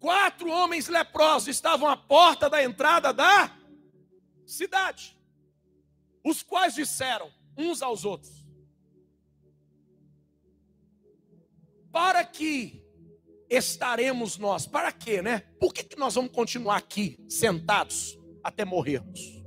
[0.00, 3.56] Quatro homens leprosos estavam à porta da entrada da
[4.44, 5.18] cidade,
[6.24, 8.45] os quais disseram uns aos outros:
[11.96, 12.84] Para que
[13.48, 14.66] estaremos nós?
[14.66, 15.38] Para quê, né?
[15.58, 19.42] Por que, que nós vamos continuar aqui sentados até morrermos?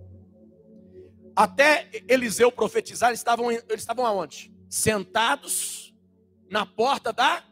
[1.36, 4.52] Até Eliseu profetizar, eles estavam, eles estavam aonde?
[4.68, 5.94] Sentados
[6.50, 7.46] na porta da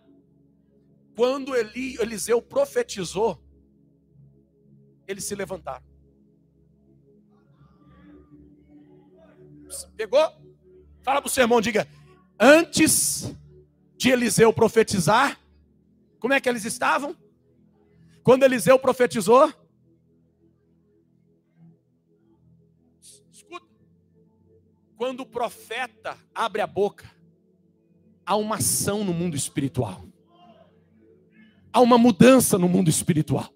[1.16, 3.40] quando Eli, Eliseu profetizou,
[5.08, 5.86] eles se levantaram.
[9.96, 10.28] Pegou?
[11.04, 11.88] Fala para o seu irmão, diga:
[12.40, 13.32] antes
[13.98, 15.40] de Eliseu profetizar,
[16.20, 17.16] como é que eles estavam?
[18.24, 19.52] Quando Eliseu profetizou,
[23.32, 23.66] escuta,
[24.96, 27.10] quando o profeta abre a boca,
[28.26, 30.06] há uma ação no mundo espiritual.
[31.72, 33.54] Há uma mudança no mundo espiritual.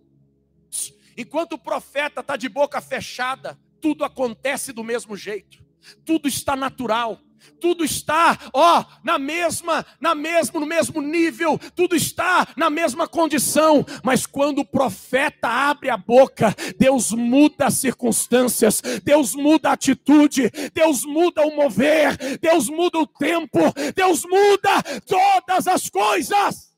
[1.17, 5.63] Enquanto o profeta está de boca fechada, tudo acontece do mesmo jeito,
[6.05, 7.19] tudo está natural,
[7.59, 13.85] tudo está, ó, na mesma, na mesmo, no mesmo nível, tudo está na mesma condição,
[14.03, 20.51] mas quando o profeta abre a boca, Deus muda as circunstâncias, Deus muda a atitude,
[20.73, 23.59] Deus muda o mover, Deus muda o tempo,
[23.95, 26.70] Deus muda todas as coisas.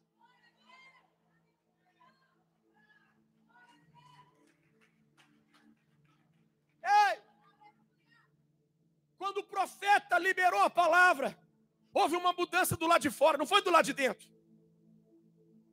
[9.23, 11.33] Quando o profeta liberou a palavra,
[11.93, 14.27] houve uma mudança do lado de fora, não foi do lado de dentro.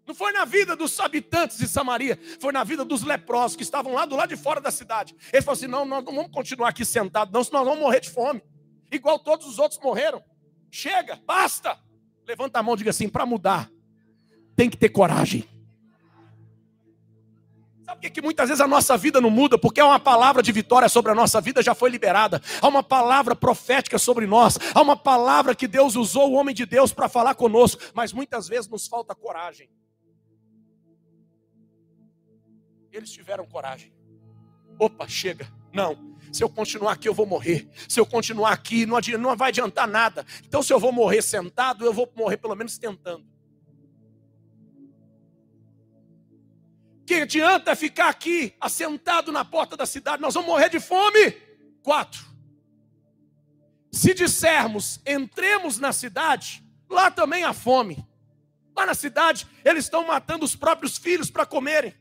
[0.06, 3.92] Não foi na vida dos habitantes de Samaria, foi na vida dos leprosos que estavam
[3.92, 5.16] lá do lado de fora da cidade.
[5.32, 7.98] Eles falaram assim: não, nós não vamos continuar aqui sentados, não, senão nós vamos morrer
[7.98, 8.40] de fome.
[8.88, 10.22] Igual todos os outros morreram.
[10.70, 11.76] Chega, basta.
[12.24, 13.68] Levanta a mão e diga assim: para mudar,
[14.54, 15.44] tem que ter coragem.
[17.90, 19.58] Sabe por que muitas vezes a nossa vida não muda?
[19.58, 22.40] Porque há uma palavra de vitória sobre a nossa vida já foi liberada.
[22.62, 24.56] Há uma palavra profética sobre nós.
[24.72, 27.82] Há uma palavra que Deus usou o homem de Deus para falar conosco.
[27.92, 29.68] Mas muitas vezes nos falta coragem.
[32.92, 33.92] Eles tiveram coragem.
[34.78, 35.52] Opa, chega.
[35.72, 36.14] Não.
[36.32, 37.68] Se eu continuar aqui, eu vou morrer.
[37.88, 40.24] Se eu continuar aqui, não, adianta, não vai adiantar nada.
[40.46, 43.26] Então, se eu vou morrer sentado, eu vou morrer pelo menos tentando.
[47.10, 50.22] Que adianta ficar aqui, assentado na porta da cidade?
[50.22, 51.32] Nós vamos morrer de fome.
[51.82, 52.24] Quatro.
[53.90, 58.06] Se dissermos, entremos na cidade, lá também há fome.
[58.76, 61.96] Lá na cidade, eles estão matando os próprios filhos para comerem.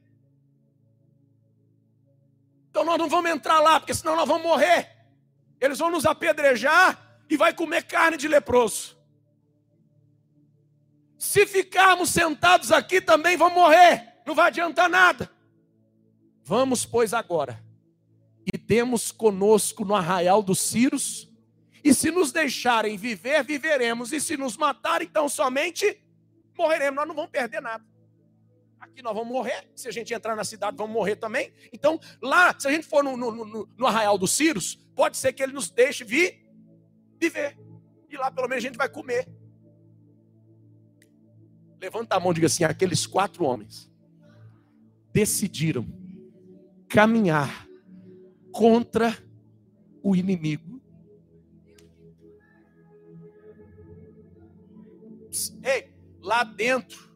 [2.70, 4.96] Então nós não vamos entrar lá, porque senão nós vamos morrer.
[5.60, 8.96] Eles vão nos apedrejar e vai comer carne de leproso.
[11.18, 15.30] Se ficarmos sentados aqui também vamos morrer, não vai adiantar nada.
[16.44, 17.60] Vamos, pois, agora,
[18.46, 21.28] e temos conosco no arraial dos Círios,
[21.84, 26.00] e se nos deixarem viver, viveremos, e se nos matarem, então somente
[26.56, 27.84] morreremos, nós não vamos perder nada.
[28.80, 31.52] Aqui nós vamos morrer, se a gente entrar na cidade, vamos morrer também.
[31.74, 35.34] Então, lá, se a gente for no, no, no, no arraial dos Círios, pode ser
[35.34, 36.48] que ele nos deixe vir
[37.20, 37.58] viver.
[38.08, 39.28] E lá pelo menos a gente vai comer.
[41.82, 43.90] Levanta a mão e diga assim: aqueles quatro homens
[45.14, 45.86] decidiram
[46.88, 47.68] caminhar
[48.52, 49.18] contra
[50.02, 50.82] o inimigo.
[55.64, 57.10] Ei, lá dentro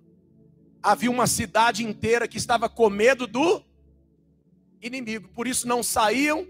[0.81, 3.63] havia uma cidade inteira que estava com medo do
[4.81, 6.45] inimigo, por isso não saíam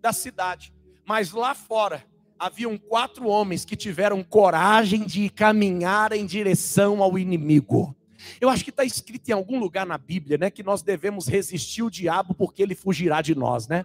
[0.00, 0.74] da cidade.
[1.06, 2.04] Mas lá fora
[2.38, 7.96] haviam quatro homens que tiveram coragem de caminhar em direção ao inimigo.
[8.40, 11.82] Eu acho que está escrito em algum lugar na Bíblia, né, que nós devemos resistir
[11.82, 13.84] o diabo porque ele fugirá de nós, né?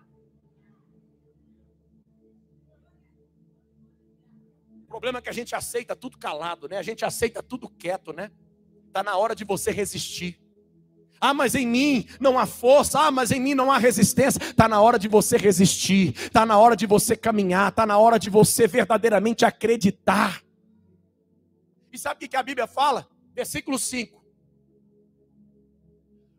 [4.83, 6.77] O problema é que a gente aceita tudo calado, né?
[6.77, 8.31] A gente aceita tudo quieto, né?
[8.87, 10.39] Está na hora de você resistir.
[11.19, 12.99] Ah, mas em mim não há força.
[12.99, 14.39] Ah, mas em mim não há resistência.
[14.41, 16.13] Está na hora de você resistir.
[16.15, 17.69] Está na hora de você caminhar.
[17.69, 20.41] Está na hora de você verdadeiramente acreditar.
[21.91, 23.07] E sabe o que a Bíblia fala?
[23.33, 24.16] Versículo 5.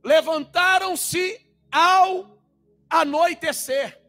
[0.08, 1.38] Levantaram-se
[1.70, 2.40] ao
[2.88, 4.00] anoitecer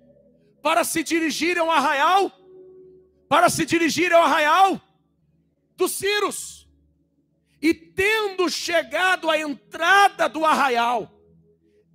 [0.61, 2.31] para se dirigirem ao arraial,
[3.27, 4.81] para se dirigirem ao arraial
[5.75, 6.69] dos Círios.
[7.61, 11.11] E tendo chegado à entrada do arraial,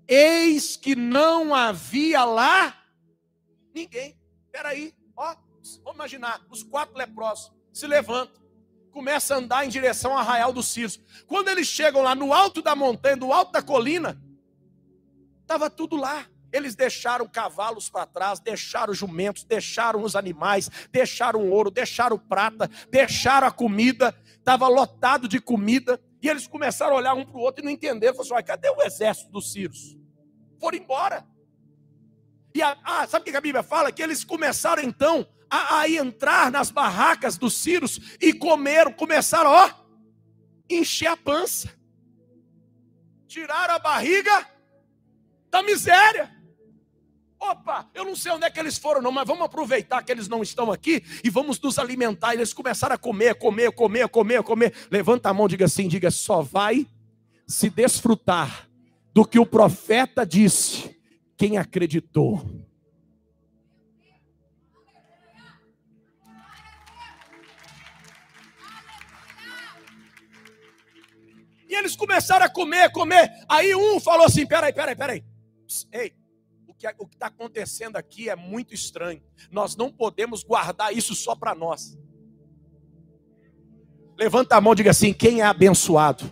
[0.07, 2.79] eis que não havia lá
[3.73, 4.21] ninguém.
[4.45, 5.35] Espera aí, ó,
[5.83, 8.44] vamos imaginar, os quatro leprosos se levantam,
[8.95, 11.01] começam a andar em direção ao arraial dos Círios.
[11.27, 14.23] Quando eles chegam lá no alto da montanha, no alto da colina,
[15.43, 16.25] estava tudo lá.
[16.53, 23.49] Eles deixaram cavalos para trás, deixaram jumentos, deixaram os animais, deixaram ouro, deixaram prata, deixaram
[23.49, 27.63] a comida, estava lotado de comida, e eles começaram a olhar um para o outro
[27.63, 28.15] e não entenderam.
[28.15, 29.97] Falaram assim: cadê o exército dos Círios?
[30.61, 31.27] Foram embora.
[32.55, 33.91] E a, ah, sabe o que a Bíblia fala?
[33.91, 39.71] Que eles começaram então a, a entrar nas barracas dos Círios e comeram, começaram, ó,
[40.69, 41.71] encher a pança,
[43.27, 44.47] tiraram a barriga
[45.51, 46.35] da miséria.
[47.39, 50.29] Opa, eu não sei onde é que eles foram, não, mas vamos aproveitar que eles
[50.29, 52.33] não estão aqui e vamos nos alimentar.
[52.33, 54.75] Eles começaram a comer, comer, comer, comer, comer.
[54.91, 56.87] Levanta a mão, diga assim: diga, só vai
[57.47, 58.69] se desfrutar
[59.13, 60.97] do que o profeta disse,
[61.37, 62.64] quem acreditou.
[71.75, 73.33] E eles começaram a comer, comer.
[73.49, 75.25] Aí um falou assim: peraí, peraí, peraí.
[75.93, 76.13] Ei,
[76.69, 79.21] o que está acontecendo aqui é muito estranho.
[79.51, 81.99] Nós não podemos guardar isso só para nós.
[84.17, 86.31] Levanta a mão diga assim: quem é abençoado?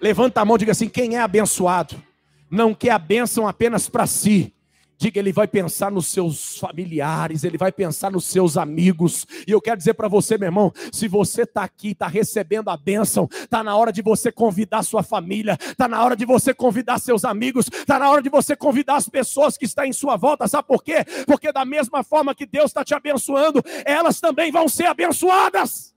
[0.00, 2.02] Levanta a mão diga assim: quem é abençoado?
[2.50, 4.52] Não quer a bênção apenas para si,
[4.98, 9.26] Diga, ele vai pensar nos seus familiares, ele vai pensar nos seus amigos.
[9.46, 12.76] E eu quero dizer para você, meu irmão, se você está aqui, está recebendo a
[12.78, 16.98] bênção, está na hora de você convidar sua família, está na hora de você convidar
[16.98, 20.48] seus amigos, está na hora de você convidar as pessoas que estão em sua volta.
[20.48, 21.04] Sabe por quê?
[21.26, 25.94] Porque da mesma forma que Deus está te abençoando, elas também vão ser abençoadas.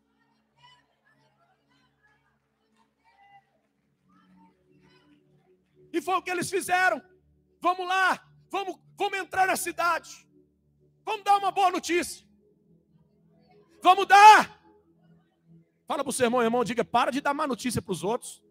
[5.94, 7.02] E foi o que eles fizeram.
[7.62, 10.28] Vamos lá, Vamos, vamos entrar na cidade.
[11.06, 12.24] Vamos dar uma boa notícia.
[13.82, 14.60] Vamos dar.
[15.88, 18.44] Fala para o seu irmão, irmão, diga, para de dar má notícia para os outros.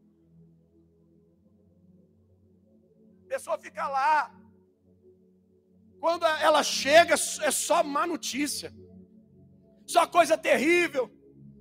[3.25, 4.35] A pessoa fica lá.
[6.01, 8.75] Quando ela chega, é só má notícia.
[9.87, 11.11] Só coisa terrível.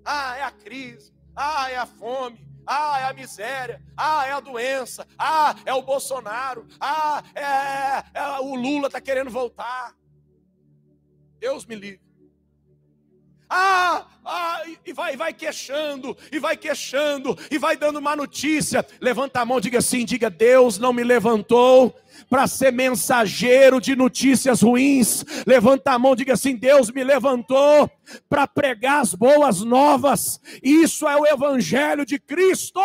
[0.04, 1.14] Ah, é a crise.
[1.36, 2.40] Ah, é a fome.
[2.68, 3.82] Ah, é a miséria.
[3.96, 5.08] Ah, é a doença.
[5.18, 6.68] Ah, é o Bolsonaro.
[6.80, 9.96] Ah, é, é, é o Lula está querendo voltar.
[11.40, 12.07] Deus me livre.
[13.50, 18.86] Ah, ah, e vai, vai queixando, e vai queixando, e vai dando má notícia.
[19.00, 21.96] Levanta a mão, diga assim: diga, Deus não me levantou
[22.30, 25.24] para ser mensageiro de notícias ruins.
[25.46, 27.90] Levanta a mão, diga assim: Deus me levantou
[28.28, 30.42] para pregar as boas novas.
[30.62, 32.82] Isso é o Evangelho de Cristo.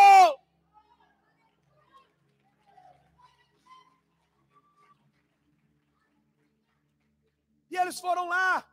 [7.69, 8.65] E eles foram lá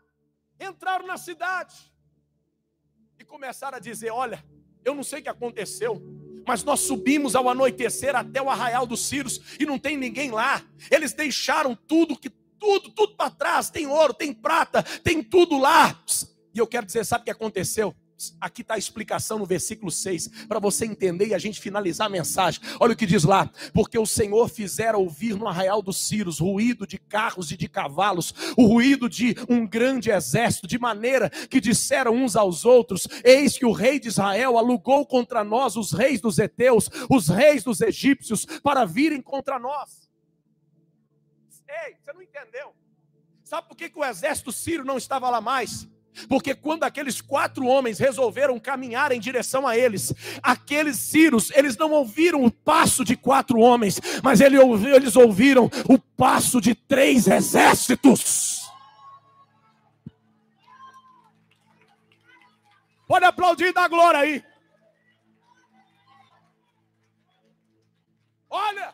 [0.60, 1.76] entraram na cidade
[3.18, 4.44] e começaram a dizer: Olha,
[4.84, 6.02] eu não sei o que aconteceu,
[6.48, 10.62] mas nós subimos ao anoitecer até o arraial dos Círios e não tem ninguém lá.
[10.90, 12.30] Eles deixaram tudo que
[12.60, 15.98] tudo, tudo para trás, tem ouro, tem prata, tem tudo lá.
[16.54, 17.96] E eu quero dizer, sabe o que aconteceu?
[18.42, 22.10] Aqui está a explicação no versículo 6, para você entender e a gente finalizar a
[22.10, 22.62] mensagem.
[22.78, 26.86] Olha o que diz lá: porque o Senhor fizera ouvir no arraial dos Círios ruído
[26.86, 32.14] de carros e de cavalos, o ruído de um grande exército, de maneira que disseram
[32.14, 36.40] uns aos outros: Eis que o rei de Israel alugou contra nós os reis dos
[36.40, 40.10] heteus, os reis dos egípcios, para virem contra nós.
[41.86, 42.74] Ei, você não entendeu?
[43.46, 45.88] Sabe por que, que o exército sírio não estava lá mais?
[46.28, 51.92] Porque quando aqueles quatro homens resolveram caminhar em direção a eles, aqueles Círios, eles não
[51.92, 58.60] ouviram o passo de quatro homens, mas eles ouviram o passo de três exércitos.
[63.08, 64.44] Pode aplaudir da glória aí.
[68.50, 68.94] Olha,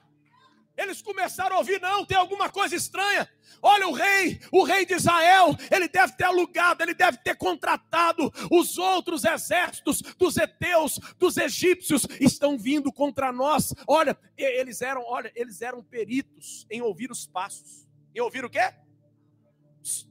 [0.78, 3.30] eles começaram a ouvir, não, tem alguma coisa estranha.
[3.62, 8.32] Olha o rei, o rei de Israel, ele deve ter alugado, ele deve ter contratado
[8.52, 13.74] os outros exércitos dos heteus, dos egípcios estão vindo contra nós.
[13.88, 17.88] Olha, eles eram, olha, eles eram peritos em ouvir os passos.
[18.14, 18.74] Em ouvir o quê?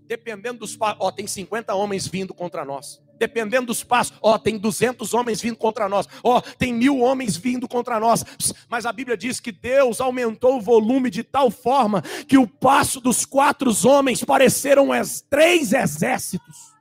[0.06, 4.58] Dependendo dos passos, ó, tem 50 homens vindo contra nós dependendo dos passos, ó, tem
[4.58, 8.22] 200 homens vindo contra nós, ó, tem mil homens vindo contra nós,
[8.68, 13.00] mas a Bíblia diz que Deus aumentou o volume de tal forma que o passo
[13.00, 14.88] dos quatro homens pareceram
[15.30, 16.74] três exércitos.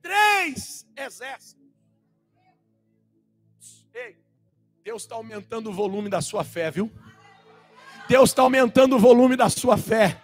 [0.00, 1.56] Três exércitos.
[3.92, 4.16] Ei,
[4.84, 6.90] Deus está aumentando o volume da sua fé, viu?
[8.08, 10.22] Deus está aumentando o volume da sua fé.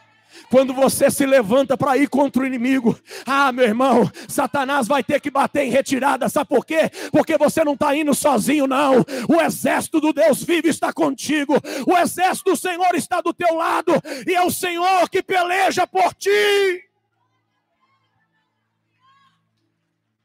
[0.51, 5.21] Quando você se levanta para ir contra o inimigo, ah, meu irmão, Satanás vai ter
[5.21, 6.91] que bater em retirada, sabe por quê?
[7.11, 9.05] Porque você não está indo sozinho, não.
[9.29, 11.55] O exército do Deus vivo está contigo,
[11.87, 13.93] o exército do Senhor está do teu lado,
[14.27, 16.89] e é o Senhor que peleja por ti.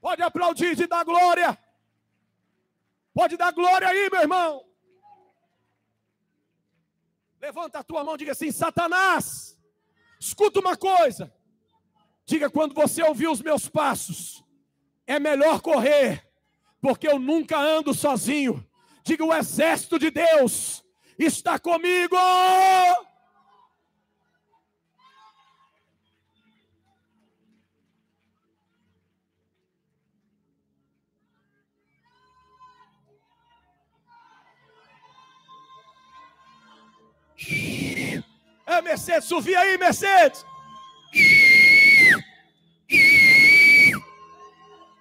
[0.02, 1.58] Pode aplaudir e dar glória.
[3.14, 4.64] Pode dar glória aí, meu irmão.
[7.42, 9.47] Levanta a tua mão e diga assim: Satanás
[10.20, 11.34] Escuta uma coisa.
[12.26, 14.44] Diga quando você ouvir os meus passos,
[15.06, 16.28] é melhor correr,
[16.82, 18.66] porque eu nunca ando sozinho.
[19.04, 20.84] Diga o exército de Deus
[21.18, 22.16] está comigo.
[38.88, 40.46] Mercedes, subir aí, Mercedes.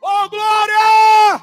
[0.03, 1.41] Oh, glória!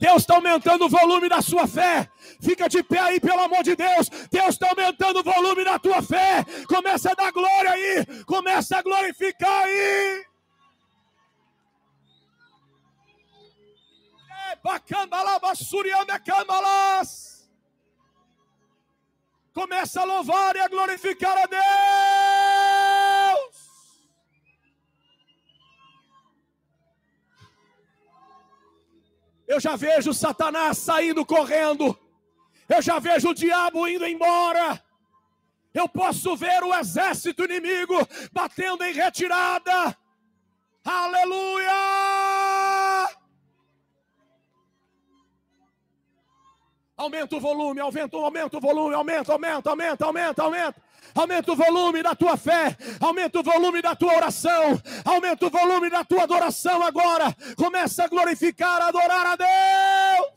[0.00, 2.08] Deus está aumentando o volume da sua fé.
[2.42, 4.08] Fica de pé aí, pelo amor de Deus.
[4.30, 6.44] Deus está aumentando o volume da tua fé.
[6.66, 8.24] Começa a dar glória aí.
[8.24, 10.24] Começa a glorificar aí.
[15.40, 17.33] Bassurianda, cambalás.
[19.54, 21.64] Começa a louvar e a glorificar a Deus.
[29.46, 31.96] Eu já vejo Satanás saindo correndo.
[32.68, 34.82] Eu já vejo o diabo indo embora.
[35.72, 37.94] Eu posso ver o exército inimigo
[38.32, 39.96] batendo em retirada.
[40.84, 42.13] Aleluia!
[47.04, 50.82] Aumenta o volume, aumenta, aumenta o volume, aumenta, aumenta, aumenta, aumenta, aumenta.
[51.14, 55.90] Aumenta o volume da tua fé, aumenta o volume da tua oração, aumenta o volume
[55.90, 57.26] da tua adoração agora.
[57.56, 60.32] Começa a glorificar, a adorar a Deus.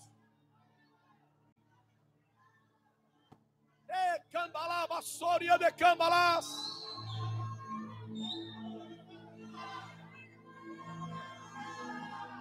[3.90, 6.46] E cambalá, soria de cambalás.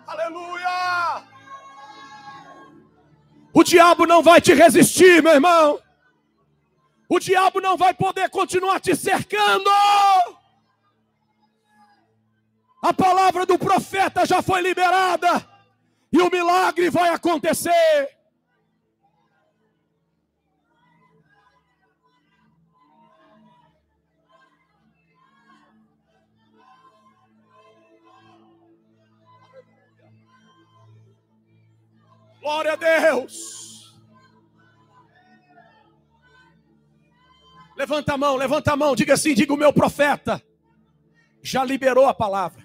[0.09, 1.36] Aleluia!
[3.59, 5.81] O diabo não vai te resistir, meu irmão.
[7.09, 9.71] O diabo não vai poder continuar te cercando.
[12.83, 15.43] A palavra do profeta já foi liberada.
[16.13, 18.16] E o milagre vai acontecer.
[32.47, 33.93] Glória a Deus.
[37.77, 40.41] Levanta a mão, levanta a mão, diga assim: diga o meu profeta.
[41.43, 42.65] Já liberou a palavra.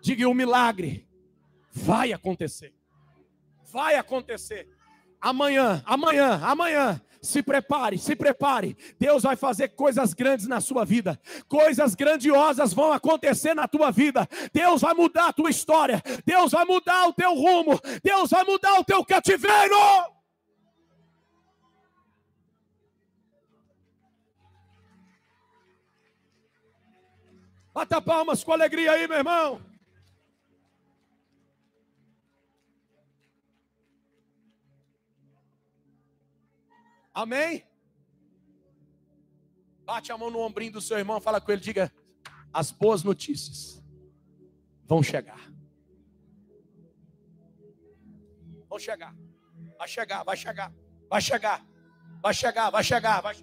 [0.00, 1.04] Diga o milagre.
[1.72, 2.72] Vai acontecer.
[3.72, 4.68] Vai acontecer.
[5.20, 7.02] Amanhã, amanhã, amanhã.
[7.22, 8.76] Se prepare, se prepare.
[8.98, 11.20] Deus vai fazer coisas grandes na sua vida.
[11.48, 14.28] Coisas grandiosas vão acontecer na tua vida.
[14.52, 16.02] Deus vai mudar a tua história.
[16.26, 17.80] Deus vai mudar o teu rumo.
[18.02, 19.76] Deus vai mudar o teu cativeiro.
[27.72, 29.71] Bata palmas com alegria aí, meu irmão.
[37.14, 37.64] Amém?
[39.84, 41.92] Bate a mão no ombrinho do seu irmão, fala com ele, diga:
[42.52, 43.82] as boas notícias
[44.84, 45.50] vão chegar.
[48.68, 49.14] Vão chegar.
[49.78, 50.72] Vai chegar, vai chegar,
[51.10, 51.66] vai chegar,
[52.22, 53.36] vai chegar, vai chegar, vai.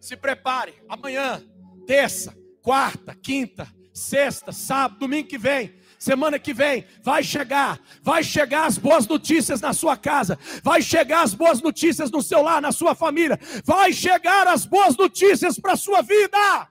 [0.00, 1.42] Se prepare, amanhã,
[1.86, 8.66] terça, quarta, quinta, sexta, sábado, domingo que vem, Semana que vem vai chegar, vai chegar
[8.66, 12.72] as boas notícias na sua casa, vai chegar as boas notícias no seu lar, na
[12.72, 16.68] sua família, vai chegar as boas notícias para a sua vida.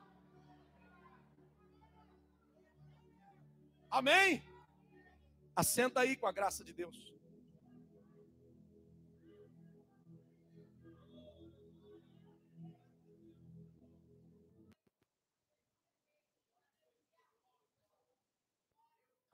[3.90, 4.44] Amém?
[5.56, 7.11] Assenta aí com a graça de Deus.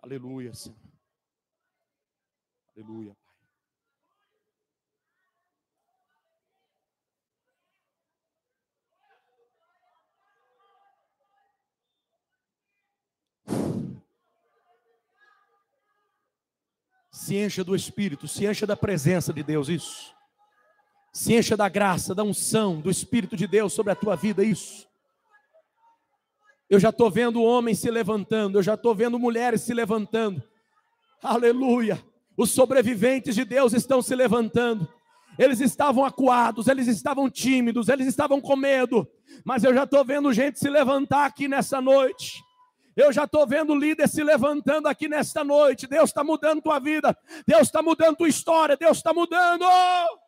[0.07, 0.77] Aleluia, Senhor.
[2.73, 3.35] Aleluia, Pai.
[17.11, 20.15] Se encha do Espírito, se encha da presença de Deus, isso.
[21.11, 24.87] Se encha da graça, da unção, do Espírito de Deus sobre a tua vida, isso.
[26.69, 30.43] Eu já estou vendo homens se levantando, eu já estou vendo mulheres se levantando.
[31.21, 32.03] Aleluia.
[32.35, 34.87] Os sobreviventes de Deus estão se levantando.
[35.39, 39.07] Eles estavam acuados, eles estavam tímidos, eles estavam com medo.
[39.45, 42.43] Mas eu já estou vendo gente se levantar aqui nessa noite.
[42.95, 45.85] Eu já estou vendo líder se levantando aqui nesta noite.
[45.85, 47.15] Deus está mudando tua vida.
[47.45, 48.75] Deus está mudando tua história.
[48.75, 49.63] Deus está mudando.
[49.63, 50.26] Aleluia,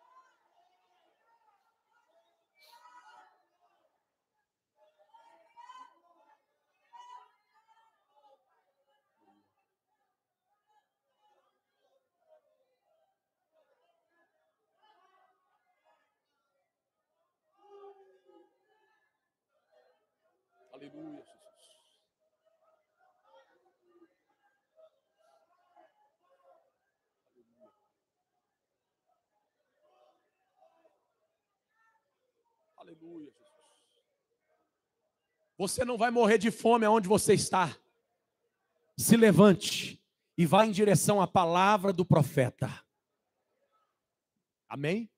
[32.79, 33.49] Aleluia, Jesus.
[35.57, 37.77] Você não vai morrer de fome aonde você está.
[38.97, 40.01] Se levante
[40.37, 42.69] e vá em direção à palavra do profeta.
[44.69, 45.11] Amém?